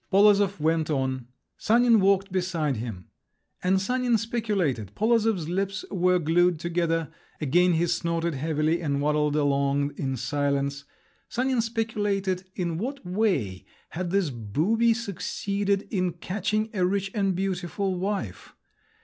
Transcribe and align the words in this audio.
Polozov 0.11 0.59
went 0.59 0.89
on. 0.89 1.27
Sanin 1.57 1.99
walked 1.99 2.31
beside 2.31 2.77
him. 2.77 3.09
And 3.63 3.79
Sanin 3.79 4.17
speculated—Polozov's 4.17 5.47
lips 5.47 5.85
were 5.91 6.17
glued 6.17 6.59
together, 6.59 7.11
again 7.39 7.73
he 7.73 7.85
snorted 7.85 8.33
heavily, 8.33 8.81
and 8.81 8.99
waddled 8.99 9.35
along 9.35 9.93
in 9.97 10.17
silence—Sanin 10.17 11.61
speculated 11.61 12.45
in 12.55 12.79
what 12.79 13.05
way 13.05 13.63
had 13.89 14.09
this 14.09 14.31
booby 14.31 14.95
succeeded 14.95 15.87
in 15.91 16.13
catching 16.13 16.71
a 16.73 16.83
rich 16.83 17.11
and 17.13 17.35
beautiful 17.35 17.93
wife. 17.93 18.55